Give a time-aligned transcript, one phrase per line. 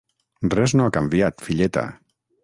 [0.53, 1.85] Res no ha canviat, filleta!